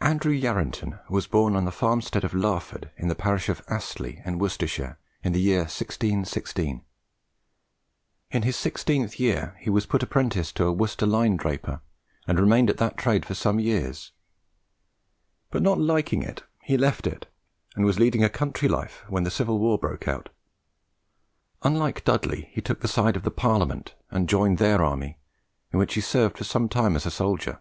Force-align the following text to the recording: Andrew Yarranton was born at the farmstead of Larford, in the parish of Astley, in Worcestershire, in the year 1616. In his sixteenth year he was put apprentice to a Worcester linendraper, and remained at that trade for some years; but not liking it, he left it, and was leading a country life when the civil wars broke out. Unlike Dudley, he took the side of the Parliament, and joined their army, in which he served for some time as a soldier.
Andrew 0.00 0.32
Yarranton 0.32 0.98
was 1.08 1.28
born 1.28 1.54
at 1.54 1.64
the 1.64 1.70
farmstead 1.70 2.24
of 2.24 2.34
Larford, 2.34 2.90
in 2.96 3.06
the 3.06 3.14
parish 3.14 3.48
of 3.48 3.62
Astley, 3.68 4.20
in 4.24 4.40
Worcestershire, 4.40 4.98
in 5.22 5.30
the 5.32 5.40
year 5.40 5.60
1616. 5.60 6.82
In 8.32 8.42
his 8.42 8.56
sixteenth 8.56 9.20
year 9.20 9.54
he 9.60 9.70
was 9.70 9.86
put 9.86 10.02
apprentice 10.02 10.50
to 10.54 10.64
a 10.64 10.72
Worcester 10.72 11.06
linendraper, 11.06 11.82
and 12.26 12.40
remained 12.40 12.68
at 12.68 12.78
that 12.78 12.96
trade 12.98 13.24
for 13.24 13.34
some 13.34 13.60
years; 13.60 14.10
but 15.52 15.62
not 15.62 15.78
liking 15.78 16.24
it, 16.24 16.42
he 16.64 16.76
left 16.76 17.06
it, 17.06 17.26
and 17.76 17.84
was 17.84 18.00
leading 18.00 18.24
a 18.24 18.28
country 18.28 18.66
life 18.66 19.04
when 19.08 19.22
the 19.22 19.30
civil 19.30 19.60
wars 19.60 19.78
broke 19.80 20.08
out. 20.08 20.30
Unlike 21.62 22.02
Dudley, 22.04 22.48
he 22.50 22.60
took 22.60 22.80
the 22.80 22.88
side 22.88 23.14
of 23.14 23.22
the 23.22 23.30
Parliament, 23.30 23.94
and 24.10 24.28
joined 24.28 24.58
their 24.58 24.82
army, 24.82 25.20
in 25.72 25.78
which 25.78 25.94
he 25.94 26.00
served 26.00 26.38
for 26.38 26.42
some 26.42 26.68
time 26.68 26.96
as 26.96 27.06
a 27.06 27.10
soldier. 27.12 27.60